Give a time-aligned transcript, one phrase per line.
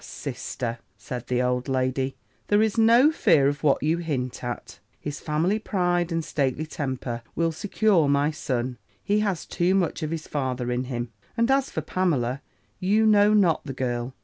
[0.03, 2.15] sister,' said the old lady,
[2.47, 7.21] 'there is no fear of what you hint at; his family pride, and stately temper,
[7.35, 11.11] will secure my son: he has too much of his father in him.
[11.37, 12.41] And as for Pamela,
[12.79, 14.15] you know not the girl.